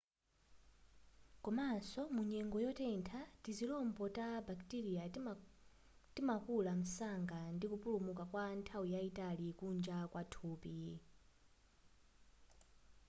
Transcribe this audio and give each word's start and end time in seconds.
komanso 1.45 2.01
mu 2.15 2.21
nyengo 2.31 2.57
yotentha 2.65 3.21
tizilombo 3.43 4.05
ta 4.17 4.29
bakiteriya 4.45 5.03
timakula 6.15 6.71
msanga 6.81 7.39
ndi 7.55 7.65
kupulumuka 7.71 8.23
kwa 8.31 8.45
nthawi 8.57 8.87
yayitali 8.95 9.47
kunja 9.59 9.97
kwa 10.11 10.21
thupi 10.33 10.77